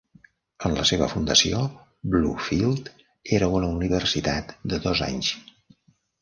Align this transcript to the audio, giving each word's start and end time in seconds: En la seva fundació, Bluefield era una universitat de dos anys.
En 0.69 0.77
la 0.77 0.85
seva 0.91 1.09
fundació, 1.11 1.59
Bluefield 2.15 2.89
era 3.39 3.51
una 3.59 3.71
universitat 3.77 4.57
de 4.73 4.81
dos 4.89 5.05
anys. 5.11 5.31